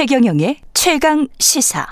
[0.00, 1.86] 최경영의 최강 시사.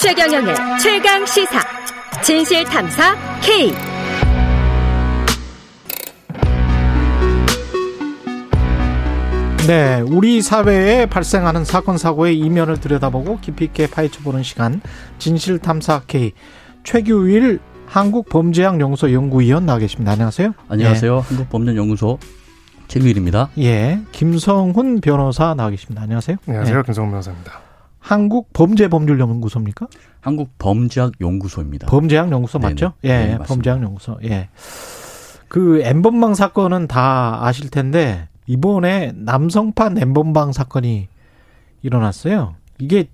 [0.00, 1.60] 최경영의 최강 시사.
[2.22, 3.72] 진실 탐사 K.
[9.66, 14.80] 네, 우리 사회에 발생하는 사건 사고의 이면을 들여다보고 깊이 있게 파헤쳐보는 시간
[15.18, 16.32] 진실 탐사 K
[16.84, 20.12] 최규일 한국범죄학연구소 연구위원 나와 계십니다.
[20.12, 20.54] 안녕하세요.
[20.70, 21.16] 안녕하세요.
[21.16, 21.22] 네.
[21.28, 22.18] 한국범죄연구소
[22.90, 23.50] 최규일입니다.
[23.58, 26.02] 예, 김성훈 변호사 나와 계십니다.
[26.02, 26.38] 안녕하세요.
[26.48, 26.78] 안녕하세요.
[26.78, 26.82] 예.
[26.82, 27.60] 김성훈 변호사입니다.
[28.00, 29.86] 한국 범죄법률연구소입니까?
[30.20, 31.86] 한국 범죄학연구소입니다.
[31.86, 32.94] 범죄학연구소 맞죠?
[33.02, 33.14] 네네.
[33.14, 34.18] 예, 네, 범죄학연구소.
[34.24, 34.48] 예.
[35.46, 41.06] 그 엠번방 사건은 다 아실 텐데 이번에 남성판 엠번방 사건이
[41.82, 42.56] 일어났어요.
[42.80, 43.08] 이게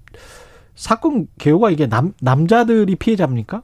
[0.77, 3.63] 사건 개요가 이게 남, 남자들이 피해자입니까?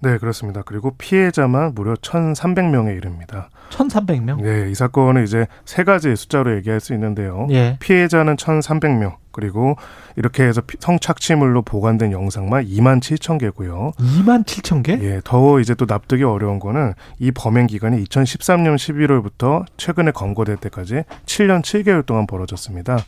[0.00, 0.62] 네, 그렇습니다.
[0.62, 3.50] 그리고 피해자만 무려 1,300명에 이릅니다.
[3.70, 4.42] 1,300명?
[4.42, 7.46] 네, 이 사건은 이제 세 가지 숫자로 얘기할 수 있는데요.
[7.50, 7.76] 예.
[7.80, 9.76] 피해자는 1,300명, 그리고
[10.16, 13.92] 이렇게 해서 성착취물로 보관된 영상만 2만 7천 개고요.
[13.98, 14.98] 2만 7천 개?
[15.02, 21.02] 예, 더 이제 또 납득이 어려운 거는 이 범행 기간이 2013년 11월부터 최근에 검거될 때까지
[21.26, 22.98] 7년 7개월 동안 벌어졌습니다.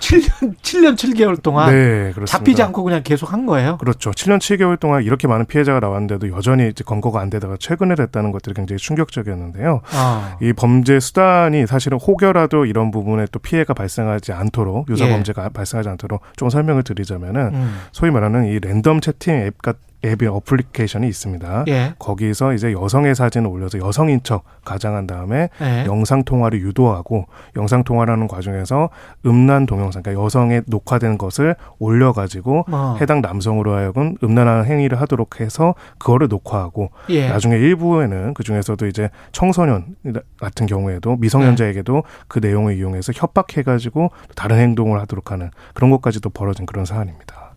[0.00, 2.26] 7년 7년 7개월 동안 네, 그렇습니다.
[2.26, 3.78] 잡히지 않고 그냥 계속 한 거예요?
[3.78, 4.10] 그렇죠.
[4.10, 8.54] 7년 7개월 동안 이렇게 많은 피해자가 나왔는데도 여전히 이제 검거가 안 되다가 최근에 됐다는 것들이
[8.54, 9.82] 굉장히 충격적이었는데요.
[9.92, 10.36] 아.
[10.42, 15.10] 이 범죄 수단이 사실은 혹여라도 이런 부분에 또 피해가 발생하지 않도록 유사 예.
[15.10, 17.78] 범죄가 발생 하지 않도록 좀 설명을 드리자면은 음.
[17.92, 21.64] 소위 말하는 이 랜덤 채팅 앱 같 앱이 어플리케이션이 있습니다.
[21.68, 21.94] 예.
[21.98, 25.84] 거기서 이제 여성의 사진을 올려서 여성인 척 가장한 다음에 예.
[25.86, 28.90] 영상 통화를 유도하고 영상 통화라는 과정에서
[29.24, 32.96] 음란 동영상, 그러니까 여성의 녹화된 것을 올려 가지고 어.
[33.00, 37.28] 해당 남성으로 하여금 음란한 행위를 하도록 해서 그거를 녹화하고 예.
[37.28, 39.96] 나중에 일부에는 그 중에서도 이제 청소년
[40.38, 46.66] 같은 경우에도 미성년자에게도 그 내용을 이용해서 협박해 가지고 다른 행동을 하도록 하는 그런 것까지도 벌어진
[46.66, 47.54] 그런 사안입니다.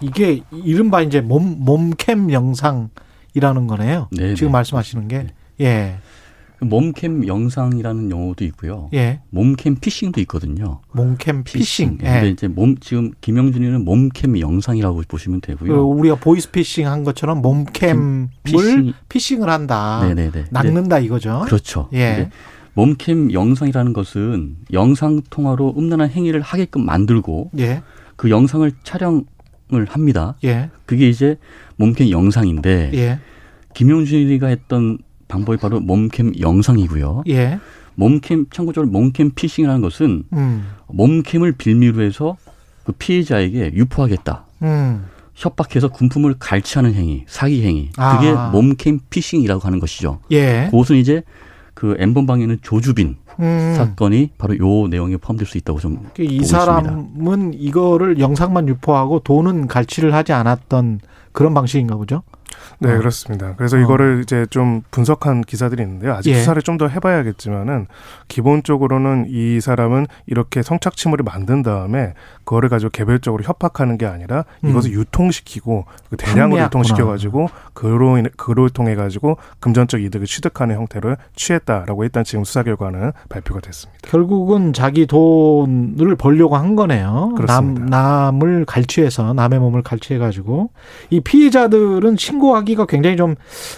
[0.00, 4.08] 이게 이른바 이제 몸 몸캠 영상이라는 거네요.
[4.12, 4.52] 네, 지금 네.
[4.52, 5.26] 말씀하시는 게
[5.60, 5.96] 예.
[6.62, 8.90] 몸캠 영상이라는 용어도 있고요.
[8.92, 9.20] 예.
[9.30, 10.80] 몸캠 피싱도 있거든요.
[10.92, 11.96] 몸캠 피싱.
[11.96, 12.28] 근데 예.
[12.28, 15.86] 이제 몸 지금 김영준이는 몸캠 영상이라고 보시면 그 되고요.
[15.88, 18.92] 우리가 보이스 피싱 한 것처럼 몸캠을 피싱.
[19.08, 20.00] 피싱을 한다.
[20.02, 20.46] 네네네.
[20.50, 21.44] 낚는다 이거죠.
[21.46, 21.88] 그렇죠.
[21.94, 22.14] 예.
[22.16, 22.30] 근데
[22.74, 27.82] 몸캠 영상이라는 것은 영상 통화로 음란한 행위를 하게끔 만들고 예.
[28.16, 29.24] 그 영상을 촬영을
[29.88, 30.34] 합니다.
[30.44, 30.70] 예.
[30.86, 31.38] 그게 이제
[31.76, 33.18] 몸캠 영상인데 예.
[33.74, 34.98] 김용준이가 했던
[35.28, 37.24] 방법이 바로 몸캠 영상이고요.
[37.28, 37.58] 예.
[37.94, 40.66] 몸캠 참고적으로 몸캠 피싱이라는 것은 음.
[40.88, 42.36] 몸캠을 빌미로 해서
[42.84, 44.46] 그 피해자에게 유포하겠다.
[44.62, 45.06] 음.
[45.34, 47.90] 협박해서 금품을 갈취하는 행위, 사기 행위.
[47.96, 48.18] 아.
[48.18, 50.20] 그게 몸캠 피싱이라고 하는 것이죠.
[50.30, 50.68] 예.
[50.70, 51.22] 그것은 이제
[51.74, 53.74] 그 엠번방에는 조주빈 음.
[53.76, 60.14] 사건이 바로 요 내용에 포함될 수 있다고 좀그이 보고 사람은 이거를 영상만 유포하고 돈은 갈취를
[60.14, 61.00] 하지 않았던
[61.32, 62.22] 그런 방식인가 보죠.
[62.78, 62.98] 네, 어.
[62.98, 63.54] 그렇습니다.
[63.56, 63.80] 그래서 어.
[63.80, 66.14] 이거를 이제 좀 분석한 기사들이 있는데요.
[66.14, 66.34] 아직 예.
[66.36, 67.88] 수사를 좀 더 해봐야겠지만은
[68.28, 75.84] 기본적으로는 이 사람은 이렇게 성착취물을 만든 다음에 그거를 가지고 개별적으로 협박하는 게 아니라 이것을 유통시키고
[76.08, 76.64] 그 대량으로 판매했구나.
[76.66, 83.12] 유통시켜가지고 그로 인해 그를 통해 가지고 금전적 이득을 취득하는 형태를 취했다라고 일단 지금 수사 결과는
[83.28, 84.00] 발표가 됐습니다.
[84.08, 87.34] 결국은 자기 돈을 벌려고 한 거네요.
[87.36, 87.84] 그렇습니다.
[87.84, 90.70] 남, 남을 갈취해서 남의 몸을 갈취해가지고
[91.10, 93.36] 이 피해자들은 신 고하기가 굉장히 좀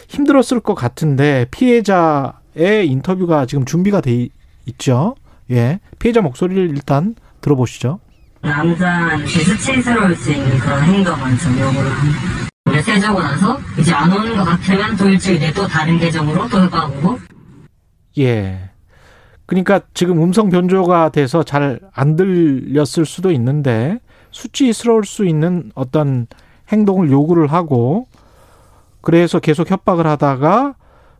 [0.08, 4.28] 힘들었을 것 같은데 피해자의 인터뷰가 지금 준비가 돼
[4.66, 5.14] 있죠.
[5.50, 7.98] 예, 피해자 목소리를 일단 들어보시죠.
[8.40, 12.20] 남자한테 수치스러울 수 있는 그런 행동을 좀 요구를 합니다.
[12.64, 16.62] 며칠 자고 나서 이제 안 오는 것 같으면 또 일주일 뒤에 또 다른 계정으로 또
[16.62, 17.18] 해봐보고
[18.18, 18.70] 예.
[19.46, 23.98] 그러니까 지금 음성 변조가 돼서 잘 안 들렸을 수도 있는데
[24.30, 26.26] 수치스러울 수 있는 어떤
[26.70, 28.06] 행동을 요구를 하고
[29.02, 30.74] 그래서 계속 협박을 하다가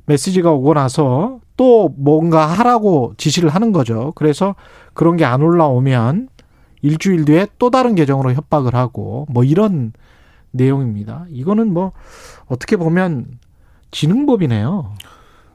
[0.07, 4.13] 메시지가 오고 나서 또 뭔가 하라고 지시를 하는 거죠.
[4.15, 4.55] 그래서
[4.95, 6.29] 그런 게 안 올라오면
[6.81, 9.93] 일주일 뒤에 또 다른 계정으로 협박을 하고 뭐 이런
[10.51, 11.27] 내용입니다.
[11.31, 11.93] 이거는 뭐
[12.47, 13.39] 어떻게 보면
[13.91, 14.93] 지능법이네요.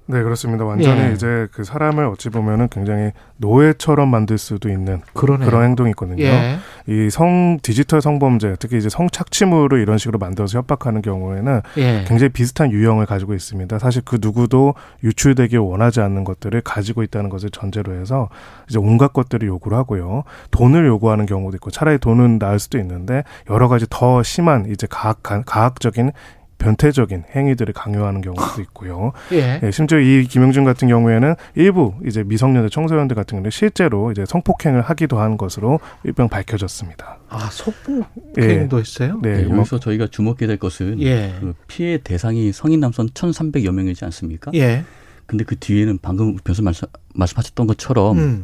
[0.10, 0.64] 네, 그렇습니다.
[0.64, 1.14] 완전히 예.
[1.14, 5.50] 이제 그 사람을 어찌 보면은 굉장히 노예처럼 만들 수도 있는 그러네요.
[5.50, 6.24] 그런 행동이 있거든요.
[6.24, 6.58] 예.
[6.88, 12.06] 이성 디지털 성범죄, 특히 이제 성착취물을 이런 식으로 만들어서 협박하는 경우에는 예.
[12.08, 13.80] 굉장히 비슷한 유형을 가지고 있습니다.
[13.80, 18.30] 사실 그 누구도 유출되길 원하지 않는 것들을 가지고 있다는 것을 전제로 해서
[18.70, 20.24] 이제 온갖 것들을 요구를 하고요.
[20.52, 25.22] 돈을 요구하는 경우도 있고 차라리 돈은 나을 수도 있는데 여러 가지 더 심한 이제 가학
[25.22, 26.12] 가학적인
[26.58, 29.14] 변태적인 행위들을 강요하는 경우도 있고요.
[29.32, 29.60] 예.
[29.62, 34.82] 예, 심지어 이 김영준 같은 경우에는 일부 이제 미성년자 청소년들 같은 경우는 실제로 이제 성폭행을
[34.82, 37.20] 하기도 한 것으로 일병 밝혀졌습니다.
[37.30, 39.20] 아, 속폭행도 했어요?
[39.22, 41.36] 네, 네, 뭐, 여기서 저희가 주목해야 될 것은 예.
[41.40, 44.52] 그 피해 대상이 성인 남성 1,300여 명이지 않습니까?
[44.56, 44.84] 예.
[45.26, 48.44] 근데 그 뒤에는 방금 변호사 말씀, 말씀하셨던 것처럼 음.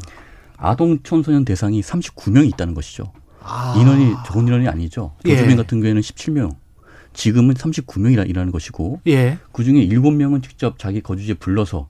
[0.57, 3.12] 아동 청소년 대상이 39명이 있다는 것이죠.
[3.42, 3.75] 아.
[3.77, 5.13] 인원이 적은 인원이 아니죠.
[5.25, 5.36] 예.
[5.36, 6.62] 조주빈 같은 경우에는 17명.
[7.13, 9.38] 지금은 39명이라 일하는 것이고 예.
[9.51, 11.88] 그중에 7명은 직접 자기 거주지에 불러서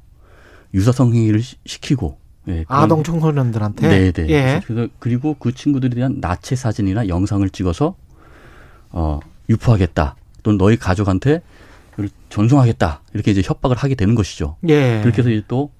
[0.73, 2.17] 유사성 행위를 시- 시키고
[2.49, 3.87] 예, 아동 청소년들한테.
[3.87, 4.29] 네, 네.
[4.29, 4.61] 예.
[4.65, 7.95] 그래서 그리고 그 친구들에 대한 나체 사진이나 영상을 찍어서
[8.91, 10.15] 어 유포하겠다.
[10.43, 11.41] 또는 너희 가족한테
[12.29, 13.01] 전송하겠다.
[13.13, 14.57] 이렇게 이제 협박을 하게 되는 것이죠.
[14.67, 14.99] 예.
[15.01, 15.71] 그렇게 해서 이제 또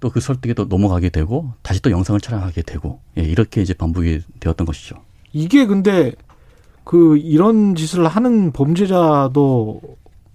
[0.00, 4.20] 또 그 설득에 또 넘어가게 되고 다시 또 영상을 촬영하게 되고 예, 이렇게 이제 반복이
[4.40, 4.96] 되었던 것이죠.
[5.32, 6.12] 이게 근데
[6.84, 9.80] 그 이런 짓을 하는 범죄자도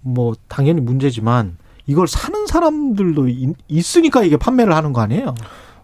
[0.00, 1.56] 뭐 당연히 문제지만
[1.86, 5.34] 이걸 사는 사람들도 있- 있으니까 이게 판매를 하는 거 아니에요?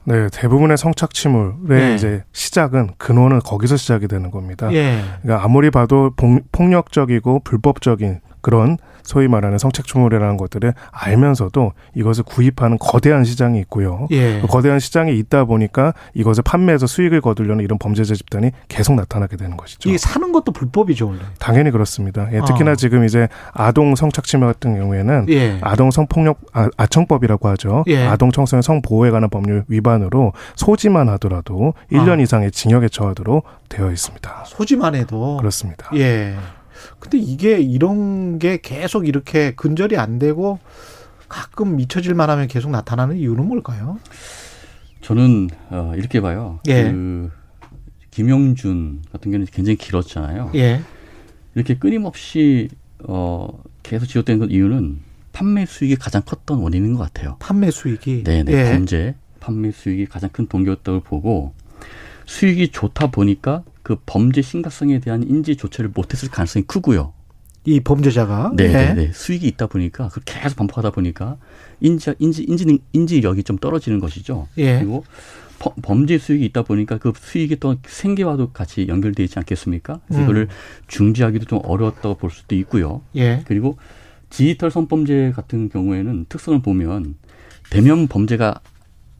[0.05, 1.95] 네, 대부분의 성착취물의 네.
[1.95, 4.71] 이제 시작은 근원은 거기서 시작이 되는 겁니다.
[4.75, 5.01] 예.
[5.23, 13.25] 그러니까 아무리 봐도 폭- 폭력적이고 불법적인 그런 소위 말하는 성착취물이라는 것들을 알면서도 이것을 구입하는 거대한
[13.25, 14.07] 시장이 있고요.
[14.11, 14.41] 예.
[14.41, 19.57] 그 거대한 시장이 있다 보니까 이것을 판매해서 수익을 거두려는 이런 범죄자 집단이 계속 나타나게 되는
[19.57, 19.89] 것이죠.
[19.89, 21.21] 이게 사는 것도 불법이죠, 원래.
[21.39, 22.29] 당연히 그렇습니다.
[22.33, 22.45] 예, 아.
[22.45, 25.59] 특히나 지금 이제 아동 성착취물 같은 경우에는 예.
[25.63, 27.85] 아동 성폭력 아, 아청법이라고 하죠.
[27.87, 28.07] 예.
[28.07, 32.23] 아동 청소년 성보호에 관한 법률 위반으로 소지만 하더라도 1년 아.
[32.23, 34.45] 이상의 징역에 처하도록 되어 있습니다.
[34.47, 35.39] 소지만 해도.
[35.39, 35.91] 그렇습니다.
[35.95, 36.35] 예.
[36.99, 40.59] 근데 이게 이런 게 계속 이렇게 근절이 안 되고
[41.29, 43.99] 가끔 잊혀질 만 하면 계속 나타나는 이유는 뭘까요?
[45.01, 46.61] 저는 어, 이렇게 봐요.
[46.69, 46.85] 예.
[46.85, 47.31] 그
[48.11, 50.53] 김용준 같은 경우는 굉장히 길었잖아요.
[50.55, 50.81] 예.
[51.55, 52.69] 이렇게 끊임없이
[53.01, 53.49] 어,
[53.83, 55.01] 계속 지속된 그 이유는
[55.33, 57.37] 판매 수익이 가장 컸던 원인인 것 같아요.
[57.41, 58.25] 판매 수익이.
[58.25, 58.73] 네네 예.
[58.73, 61.53] 범죄 판매 수익이 가장 큰 동기였다고 보고
[62.27, 67.13] 수익이 좋다 보니까 그 범죄 심각성에 대한 인지 조치를 못했을 가능성이 크고요.
[67.67, 68.53] 이 범죄자가.
[68.57, 69.13] 네네네 예.
[69.13, 71.37] 수익이 있다 보니까 그 계속 반복하다 보니까
[71.81, 74.49] 인지 인지 인지 인지력이 좀 떨어지는 것이죠.
[74.59, 74.79] 예.
[74.79, 75.05] 그리고
[75.59, 80.01] 범- 범죄 수익이 있다 보니까 그 수익이 또 생계와도 같이 연결되어 있지 않겠습니까?
[80.07, 80.25] 그래서 음.
[80.25, 80.49] 이거를
[80.89, 83.03] 중지하기도 좀 어려웠다고 볼 수도 있고요.
[83.17, 83.43] 예.
[83.47, 83.77] 그리고
[84.31, 87.15] 디지털 성범죄 같은 경우에는 특성을 보면
[87.71, 88.61] 대면 범죄가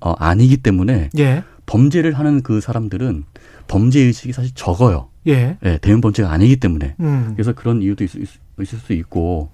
[0.01, 1.45] 어, 아니기 때문에 예.
[1.67, 3.25] 범죄를 하는 그 사람들은
[3.67, 5.09] 범죄 의식이 사실 적어요.
[5.27, 5.57] 예.
[5.65, 6.97] 예, 대면 범죄가 아니기 때문에.
[7.01, 7.33] 음.
[7.35, 8.11] 그래서 그런 이유도 있,
[8.61, 9.51] 을수 있고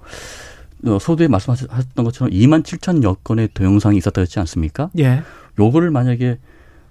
[0.86, 4.90] 어, 소두에 말씀하셨던 것처럼 2만 7천여 건의 동영상이 있었다 했지 않습니까?
[4.98, 5.22] 예.
[5.58, 6.38] 요거를 만약에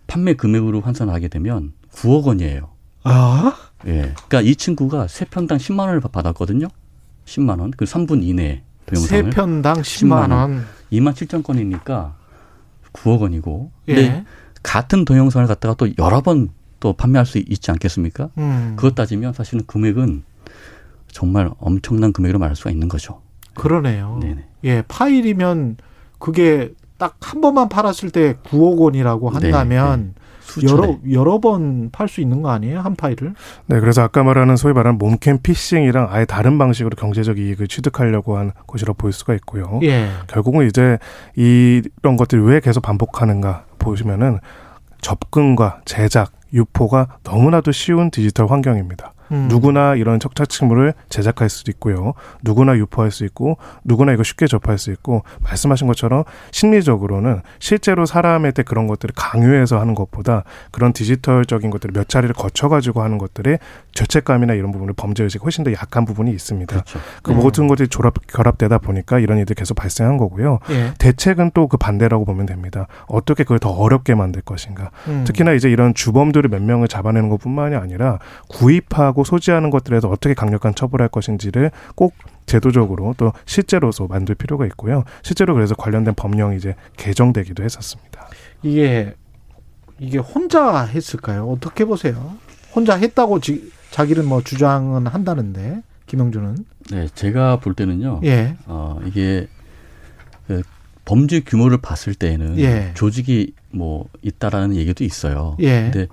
[0.07, 2.69] 판매 금액으로 환산하게 되면 9억 원이에요.
[3.03, 3.55] 아.
[3.87, 4.13] 예.
[4.27, 6.67] 그러니까 이 친구가 세 편당 10만 원을 받- 받았거든요.
[7.25, 7.71] 10만 원.
[7.71, 9.29] 그 3분 이내에 세 동영상을.
[9.31, 10.65] 편당 10만 10만 원.
[10.91, 12.15] 2만 7천 건이니까
[12.93, 13.71] 9억 원이고.
[13.89, 14.25] 예.
[14.63, 16.49] 같은 동영상을 갖다가 또 여러 번
[16.81, 18.29] 또 판매할 수 있지 않겠습니까?
[18.37, 18.73] 음.
[18.77, 20.23] 그것 따지면 사실은 금액은
[21.11, 23.19] 정말 엄청난 금액으로 말할 수가 있는 거죠.
[23.53, 24.17] 그러네요.
[24.21, 24.45] 네네.
[24.63, 25.75] 예, 파일이면
[26.19, 30.71] 그게 딱 한 번만 팔았을 때 9억 원이라고 한다면 수천에.
[30.71, 32.79] 여러 여러 번 팔 수 있는 거 아니에요?
[32.79, 33.33] 한 파일을?
[33.67, 38.53] 네, 그래서 아까 말하는 소위 말하는 몸캠 피싱이랑 아예 다른 방식으로 경제적 이익을 취득하려고 한
[38.67, 39.81] 것이라 볼 수가 있고요.
[39.83, 40.09] 예.
[40.27, 40.97] 결국은 이제
[41.35, 44.39] 이런 것들이 왜 계속 반복하는가 보시면은
[45.01, 49.13] 접근과 제작, 유포가 너무나도 쉬운 디지털 환경입니다.
[49.31, 49.47] 음.
[49.49, 52.13] 누구나 이런 척착식물을 제작할 수도 있고요.
[52.43, 58.63] 누구나 유포할 수 있고 누구나 이거 쉽게 접할 수 있고 말씀하신 것처럼 심리적으로는 실제로 사람한테
[58.63, 63.59] 그런 것들을 강요해서 하는 것보다 그런 디지털적인 것들을 몇 차례를 거쳐가지고 하는 것들의
[63.93, 66.73] 죄책감이나 이런 부분을 범죄 의식이 훨씬 더 약한 부분이 있습니다.
[66.73, 66.99] 그렇죠.
[67.23, 70.59] 그 모든 것들이 졸업, 결합되다 보니까 이런 일들이 계속 발생한 거고요.
[70.71, 70.93] 예.
[70.97, 72.87] 대책은 또 그 반대라고 보면 됩니다.
[73.07, 74.89] 어떻게 그걸 더 어렵게 만들 것인가.
[75.07, 75.23] 음.
[75.25, 78.19] 특히나 이제 이런 주범들을 몇 명을 잡아내는 것뿐만이 아니라
[78.49, 82.13] 구입하고 소지하는 것들에서 어떻게 강력한 처벌할 것인지를 꼭
[82.45, 85.03] 제도적으로 또 실제로서 만들 필요가 있고요.
[85.21, 88.27] 실제로 그래서 관련된 법령이 이제 개정되기도 했었습니다.
[88.63, 89.13] 이게
[89.99, 91.49] 이게 혼자 했을까요?
[91.49, 92.37] 어떻게 보세요?
[92.73, 96.57] 혼자 했다고 지, 자기는 뭐 주장은 한다는데 김영준은
[96.91, 98.21] 네, 제가 볼 때는요.
[98.23, 98.55] 예.
[98.65, 99.47] 어, 이게
[100.47, 100.63] 그
[101.05, 102.91] 범죄 규모를 봤을 때에는 예.
[102.95, 105.55] 조직이 뭐 있다라는 얘기도 있어요.
[105.59, 105.89] 예.
[105.91, 106.07] 근데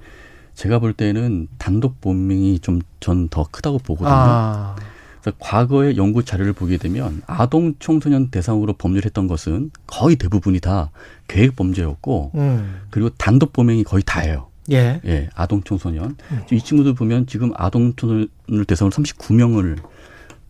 [0.57, 4.11] 제가 볼 때는 단독 범행이 좀 전 더 크다고 보거든요.
[4.13, 4.77] 아.
[5.21, 10.91] 그래서 과거의 연구 자료를 보게 되면 아동 청소년 대상으로 범죄를 했던 것은 거의 대부분이 다
[11.29, 12.81] 계획 범죄였고 음.
[12.91, 14.49] 그리고 단독 범행이 거의 다예요.
[14.73, 15.01] 예.
[15.05, 16.17] 예, 아동 청소년.
[16.51, 19.79] 이 친구들 보면 지금 아동 청소년을 대상으로 39명을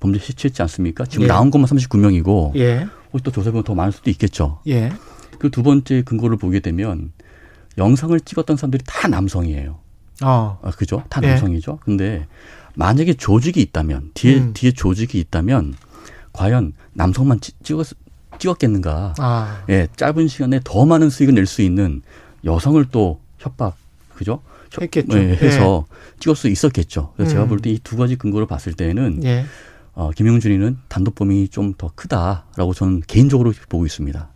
[0.00, 1.04] 범죄 시취했지 않습니까?
[1.04, 1.28] 지금 예.
[1.28, 2.86] 나온 것만 39명이고 예.
[3.12, 4.60] 혹시 또 조사해보면 더 많을 수도 있겠죠.
[4.68, 4.90] 예.
[5.38, 7.12] 그 두 번째 근거를 보게 되면
[7.76, 9.78] 영상을 찍었던 사람들이 다 남성이에요.
[10.22, 10.58] 어.
[10.62, 11.02] 아, 그죠?
[11.08, 11.28] 다 예.
[11.28, 11.78] 남성이죠.
[11.82, 12.26] 근데
[12.74, 14.50] 만약에 조직이 있다면 뒤에 음.
[14.54, 15.74] 뒤에 조직이 있다면
[16.32, 17.86] 과연 남성만 찍, 찍었,
[18.38, 19.14] 찍었겠는가?
[19.18, 19.64] 아.
[19.70, 22.02] 예, 짧은 시간에 더 많은 수익을 낼 수 있는
[22.44, 23.76] 여성을 또 협박,
[24.14, 24.40] 그죠?
[24.70, 25.18] 협- 했겠죠.
[25.18, 25.86] 예, 해서
[26.20, 27.12] 찍을 수 있었겠죠.
[27.16, 27.48] 그래서 제가 음.
[27.48, 29.44] 볼때 이 두 가지 근거를 봤을 때는 예.
[29.94, 34.28] 어, 김용준이는 단독 범행이 좀더 크다라고 저는 개인적으로 보고 있습니다.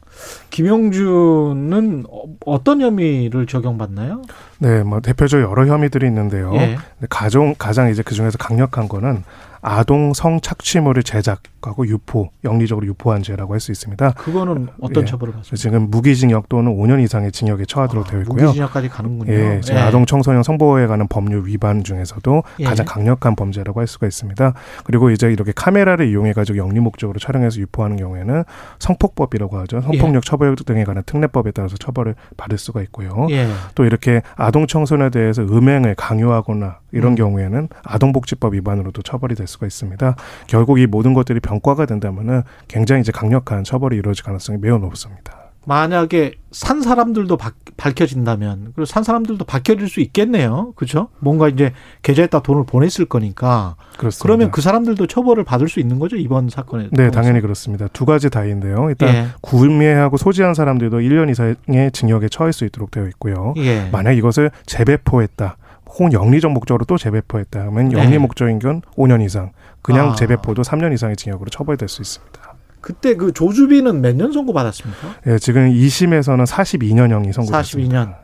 [0.51, 4.23] 김용준은 어- 어떤 혐의를 적용받나요?
[4.61, 6.55] 네, 뭐 대표적으로 여러 혐의들이 있는데요.
[6.55, 6.77] 예.
[7.09, 9.25] 가정 가장 이제 그 중에서 강력한 거는
[9.63, 14.13] 아동 성 착취물을 제작하고 유포, 영리적으로 유포한 죄라고 할 수 있습니다.
[14.13, 15.07] 그거는 어떤 예.
[15.07, 15.57] 처벌을 받습니까?
[15.57, 18.41] 지금 무기징역 또는 5년 이상의 징역에 처하도록 되어 있고요.
[18.41, 19.33] 아, 무기징역까지 가는군요.
[19.33, 22.65] 예, 지금 아동 청소년 성보호에 관한 법률 위반 중에서도 예.
[22.65, 24.55] 가장 강력한 범죄라고 할 수가 있습니다.
[24.85, 28.45] 그리고 이제 이렇게 카메라를 이용해 가지고 영리 목적으로 촬영해서 유포하는 경우에는
[28.79, 29.83] 성폭법이라고 하죠.
[29.83, 33.27] 성폭력 처벌 등에 관한 특례법에 따라서 처벌을 받을 수가 있고요.
[33.29, 33.47] 예.
[33.75, 37.17] 또 이렇게 아동 청소년에 대해서 음행을 강요하거나 이런 음.
[37.17, 40.17] 경우에는 아동복지법 위반으로도 처벌이 될 수가 있습니다.
[40.47, 45.40] 결국 이 모든 것들이 병과가 된다면은 굉장히 이제 강력한 처벌이 이루어질 가능성이 매우 높습니다.
[45.67, 50.73] 만약에 산 사람들도 박- 밝혀진다면 그리고 산 사람들도 밝혀질 수 있겠네요.
[50.75, 51.09] 그렇죠?
[51.19, 54.23] 뭔가 이제 계좌에다 돈을 보냈을 거니까 그렇습니다.
[54.23, 56.89] 그러면 그 사람들도 처벌을 받을 수 있는 거죠 이번 사건에.
[56.93, 57.89] 네, 당연히 그렇습니다.
[57.93, 58.89] 두 가지 다인데요.
[58.89, 59.27] 일단 예.
[59.43, 63.55] 구매하고 소지한 사람들도 1년 이상의 징역에 처할 수 있도록 되어 있고요.
[63.59, 63.89] 예.
[63.93, 65.57] 만약 이것을 재배포했다.
[65.93, 67.99] 혹은 영리적 목적으로 또 재배포했다 하면 네.
[67.99, 69.51] 영리 목적인 건 5년 이상,
[69.83, 70.15] 그냥 아.
[70.15, 72.40] 재배포도 3년 이상의 징역으로 처벌될 수 있습니다.
[72.81, 75.17] 그때 그 조주빈은 몇 년 선고 받았습니까?
[75.27, 77.99] 예, 지금 2심에서는 42년형이 선고됐습니다.
[78.05, 78.15] 42년.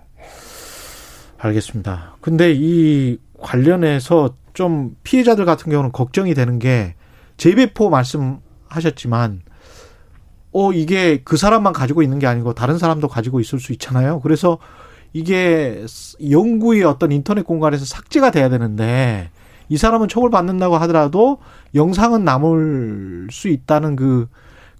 [1.38, 2.16] 알겠습니다.
[2.20, 6.94] 근데 이 관련해서 좀 피해자들 같은 경우는 걱정이 되는 게
[7.36, 9.42] 재배포 말씀하셨지만
[10.52, 14.20] 어 이게 그 사람만 가지고 있는 게 아니고 다른 사람도 가지고 있을 수 있잖아요.
[14.20, 14.58] 그래서
[15.12, 15.84] 이게
[16.30, 19.30] 영구의 어떤 인터넷 공간에서 삭제가 돼야 되는데
[19.68, 21.38] 이 사람은 처벌 받는다고 하더라도
[21.74, 24.28] 영상은 남을 수 있다는 그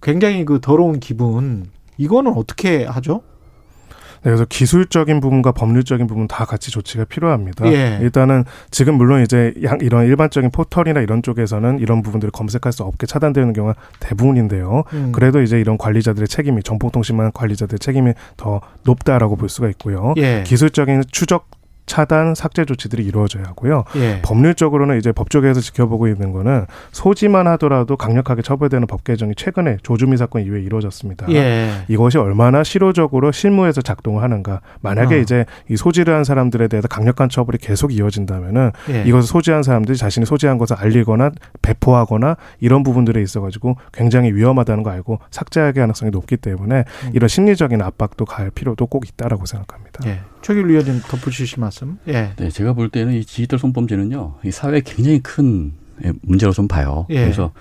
[0.01, 1.65] 굉장히 그 더러운 기분
[1.97, 3.21] 이거는 어떻게 하죠?
[4.23, 7.71] 네, 그래서 기술적인 부분과 법률적인 부분 다 같이 조치가 필요합니다.
[7.71, 7.99] 예.
[8.01, 13.05] 일단은 지금 물론 이제 양- 이런 일반적인 포털이나 이런 쪽에서는 이런 부분들을 검색할 수 없게
[13.05, 14.83] 차단되는 경우가 대부분인데요.
[14.93, 15.11] 음.
[15.11, 20.13] 그래도 이제 이런 관리자들의 책임이 정보통신망 관리자들의 책임이 더 높다라고 볼 수가 있고요.
[20.17, 20.43] 예.
[20.47, 21.47] 기술적인 추적
[21.87, 23.85] 차단 삭제 조치들이 이루어져야 하고요.
[23.95, 24.21] 예.
[24.21, 30.43] 법률적으로는 이제 법조계에서 지켜보고 있는 거는 소지만 하더라도 강력하게 처벌되는 법 개정이 최근에 조주미 사건
[30.43, 31.31] 이후에 이루어졌습니다.
[31.31, 31.85] 예.
[31.87, 34.61] 이것이 얼마나 실효적으로 실무에서 작동을 하는가.
[34.81, 35.17] 만약에 어.
[35.17, 39.03] 이제 이 소지를 한 사람들에 대해서 강력한 처벌이 계속 이어진다면은 예.
[39.03, 44.89] 이것을 소지한 사람들이 자신이 소지한 것을 알리거나 배포하거나 이런 부분들에 있어 가지고 굉장히 위험하다는 거
[44.91, 47.11] 알고 삭제할 가능성이 높기 때문에 음.
[47.13, 50.03] 이런 심리적인 압박도 가할 필요도 꼭 있다라고 생각합니다.
[50.37, 50.41] 예.
[50.41, 51.97] 최길 위원님 덧붙이실 말씀.
[52.07, 52.33] 예.
[52.37, 55.73] 네, 제가 볼 때는 이 디지털 성범죄는요, 이 사회에 굉장히 큰
[56.05, 57.05] 예, 문제로 좀 봐요.
[57.09, 57.21] 예.
[57.21, 57.51] 그래서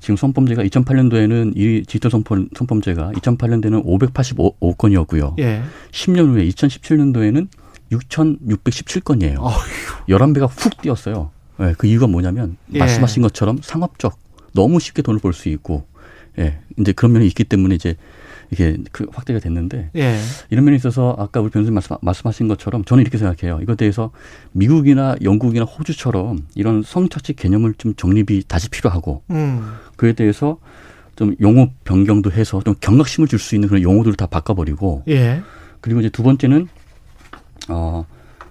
[0.00, 5.38] 지금 성범죄가 2008년도에는 이 디지털 성범, 성범죄가 2008년도에는 585건이었고요.
[5.38, 5.62] 예.
[5.92, 7.48] 10년 후에 2017년도에는
[7.92, 9.38] 6,617건이에요.
[9.40, 9.54] 어휴.
[10.08, 11.30] 11배가 훅 뛰었어요.
[11.60, 12.78] 예, 그 이유가 뭐냐면 예.
[12.78, 14.18] 말씀하신 것처럼 상업적
[14.52, 15.86] 너무 쉽게 돈을 벌 수 있고
[16.38, 17.96] 예, 이제 그런 면이 있기 때문에 이제
[18.50, 20.18] 이게 그 확대가 됐는데 예.
[20.50, 23.60] 이런 면에 있어서 아까 우리 변호사님 말씀, 말씀하신 것처럼 저는 이렇게 생각해요.
[23.62, 24.10] 이것에 대해서
[24.52, 29.74] 미국이나 영국이나 호주처럼 이런 성착취 개념을 좀 정립이 다시 필요하고 음.
[29.96, 30.58] 그에 대해서
[31.16, 35.42] 좀 용어 변경도 해서 좀 경각심을 줄 수 있는 그런 용어들을 다 바꿔버리고 예.
[35.80, 36.68] 그리고 이제 두 번째는
[37.68, 38.04] 어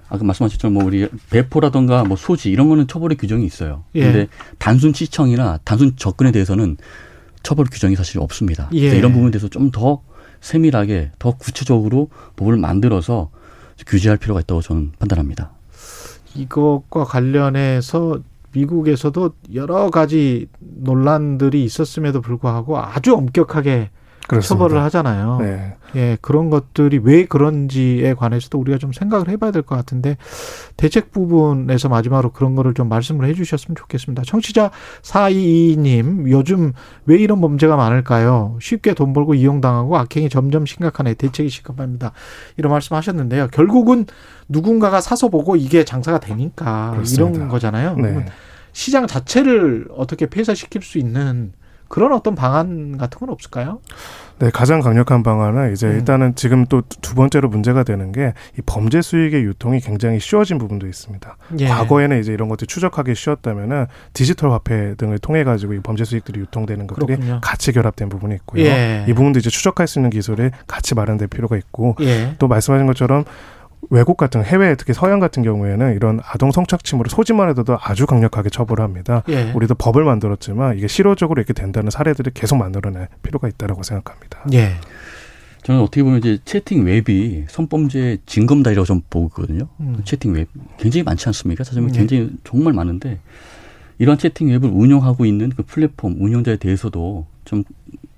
[0.07, 3.83] 아까 말씀하셨처럼 뭐 우리 배포라던가 뭐 소지 이런 거는 처벌의 규정이 있어요.
[3.95, 4.03] 예.
[4.03, 6.77] 근데 단순 시청이나 단순 접근에 대해서는
[7.45, 8.69] 처벌 규정이 사실 없습니다.
[8.73, 8.97] 예.
[8.97, 10.01] 이런 부분에 대해서 좀 더
[10.41, 13.29] 세밀하게 더 구체적으로 법을 만들어서
[13.87, 15.51] 규제할 필요가 있다고 저는 판단합니다.
[16.35, 18.19] 이것과 관련해서
[18.53, 23.89] 미국에서도 여러 가지 논란들이 있었음에도 불구하고 아주 엄격하게
[24.27, 24.65] 그렇습니다.
[24.65, 25.37] 처벌을 하잖아요.
[25.39, 25.75] 네.
[25.95, 30.17] 예, 그런 것들이 왜 그런지에 관해서도 우리가 좀 생각을 해봐야 될 것 같은데
[30.77, 34.23] 대책 부분에서 마지막으로 그런 거를 좀 말씀을 해주셨으면 좋겠습니다.
[34.25, 36.73] 청취자 422님 요즘
[37.05, 38.57] 왜 이런 범죄가 많을까요?
[38.61, 41.15] 쉽게 돈 벌고 이용당하고 악행이 점점 심각하네.
[41.15, 42.11] 대책이 시급합니다.
[42.57, 43.47] 이런 말씀하셨는데요.
[43.51, 44.05] 결국은
[44.49, 47.37] 누군가가 사서 보고 이게 장사가 되니까 그렇습니다.
[47.37, 47.95] 이런 거잖아요.
[47.95, 48.25] 네.
[48.73, 51.53] 시장 자체를 어떻게 폐쇄시킬 수 있는
[51.87, 53.79] 그런 어떤 방안 같은 건 없을까요?
[54.39, 55.93] 네, 가장 강력한 방안은 이제 음.
[55.93, 60.87] 일단은 지금 또 두 번째로 문제가 되는 게 이 범죄 수익의 유통이 굉장히 쉬워진 부분도
[60.87, 61.37] 있습니다.
[61.59, 61.67] 예.
[61.67, 66.87] 과거에는 이제 이런 것들 추적하기 쉬웠다면은 디지털 화폐 등을 통해 가지고 이 범죄 수익들이 유통되는
[66.87, 67.39] 것들이 그렇군요.
[67.41, 68.63] 같이 결합된 부분이 있고요.
[68.63, 69.05] 예.
[69.07, 72.35] 이 부분도 이제 추적할 수 있는 기술이 같이 마련될 필요가 있고 예.
[72.39, 73.23] 또 말씀하신 것처럼
[73.89, 79.23] 외국 같은 해외 특히 서양 같은 경우에는 이런 아동 성착취물을 소지만 해도 아주 강력하게 처벌합니다.
[79.29, 79.51] 예.
[79.53, 84.45] 우리도 법을 만들었지만 이게 실효적으로 이렇게 된다는 사례들을 계속 만들어낼 필요가 있다라고 생각합니다.
[84.53, 84.71] 예.
[85.63, 89.67] 저는 어떻게 보면 이제 채팅 앱이 성범죄 징검다리라고 좀 보거든요.
[89.79, 89.97] 음.
[90.05, 91.63] 채팅 앱 굉장히 많지 않습니까?
[91.63, 91.97] 찾으면 네.
[91.97, 93.19] 굉장히 정말 많은데
[93.97, 97.63] 이런 채팅 웹을 운영하고 있는 그 플랫폼 운영자에 대해서도 좀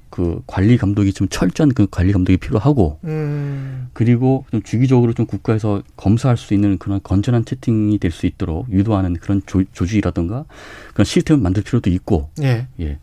[0.10, 3.90] 그 관리 감독이 좀 철저한 그 관리 감독이 필요하고 음.
[3.94, 9.16] 그리고 좀 주기적으로 좀 국가에서 검사할 수 있는 그런 건전한 채팅이 될 수 있도록 유도하는
[9.16, 10.46] 그런 조, 조직이라든가
[10.94, 12.68] 그런 시스템을 만들 필요도 있고 예.
[12.80, 13.00] 예.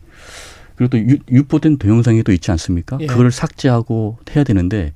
[0.75, 2.97] 그리고 또 유, 유포된 동영상이 또 있지 않습니까?
[3.01, 3.05] 예.
[3.05, 4.93] 그걸 삭제하고 해야 되는데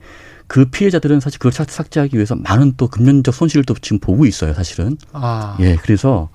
[0.48, 4.54] 그 피해자들은 사실 그걸 삭- 삭제하기 위해서 많은 또 금전적 손실을 또 지금 보고 있어요,
[4.56, 4.98] 사실은.
[5.13, 5.56] 아.
[5.62, 6.30] 예, 그래서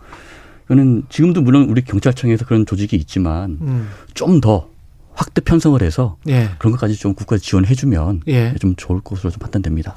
[0.68, 3.88] 저는 지금도 물론 우리 경찰청에서 그런 조직이 있지만 음.
[4.14, 4.70] 좀더
[5.14, 6.50] 확대 편성을 해서 예.
[6.58, 8.54] 그런 것까지 좀 국가 지원해주면 예.
[8.60, 9.94] 좀 좋을 것으로 좀 판단됩니다.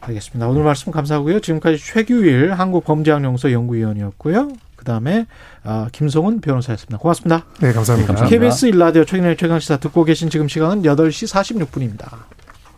[0.00, 0.48] 알겠습니다.
[0.48, 1.40] 오늘 말씀 감사하고요.
[1.40, 4.50] 지금까지 최규일 한국범죄학용서 연구위원이었고요.
[4.76, 5.26] 그다음에
[5.64, 6.98] 아, 김성훈 변호사였습니다.
[6.98, 7.44] 고맙습니다.
[7.60, 8.12] 네, 감사합니다.
[8.12, 8.28] 네, 감사합니다.
[8.28, 12.08] KBS 일라디오 최근의 최강시사 듣고 계신 지금 시간은 8시 46분입니다.